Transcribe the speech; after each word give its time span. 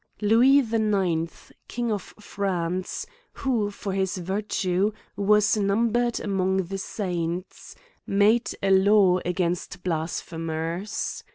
LOUIS 0.19 0.71
the 0.71 0.79
9th. 0.79 1.51
king 1.67 1.91
of 1.91 2.01
France, 2.19 3.05
who, 3.33 3.69
for 3.69 3.93
his 3.93 4.17
virtue, 4.17 4.91
was 5.15 5.55
numbered 5.55 6.19
among 6.19 6.57
the 6.63 6.79
saints, 6.79 7.75
made 8.07 8.49
a 8.63 8.71
law 8.71 9.19
against 9.25 9.83
blasphemers. 9.83 11.23